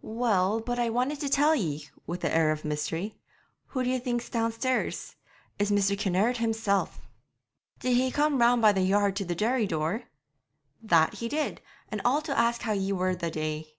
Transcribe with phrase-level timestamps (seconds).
[0.00, 3.18] 'Well, but I want to tell ye' with an air of mystery.
[3.66, 5.16] 'Who d'ye think's downstairs?
[5.58, 5.98] It's Mr.
[5.98, 7.02] Kinnaird himself.'
[7.80, 10.04] 'Did he come round by the yard to the dairy door?'
[10.80, 11.60] 'That he did;
[11.90, 13.74] and all to ask how ye were the day.'